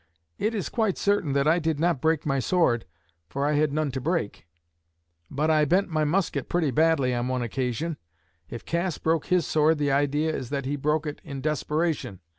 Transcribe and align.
It 0.39 0.55
is 0.55 0.67
quite 0.67 0.97
certain 0.97 1.33
that 1.33 1.47
I 1.47 1.59
did 1.59 1.79
not 1.79 2.01
break 2.01 2.25
my 2.25 2.39
sword, 2.39 2.85
for 3.29 3.45
I 3.45 3.53
had 3.53 3.71
none 3.71 3.91
to 3.91 4.01
break. 4.01 4.47
But 5.29 5.51
I 5.51 5.63
bent 5.63 5.89
my 5.89 6.05
musket 6.05 6.49
pretty 6.49 6.71
badly 6.71 7.13
on 7.13 7.27
one 7.27 7.43
occasion. 7.43 7.97
If 8.49 8.65
Cass 8.65 8.97
broke 8.97 9.27
his 9.27 9.45
sword 9.45 9.77
the 9.77 9.91
idea 9.91 10.35
is 10.35 10.49
that 10.49 10.65
he 10.65 10.75
broke 10.75 11.05
it 11.05 11.21
in 11.23 11.39
desperation. 11.39 12.19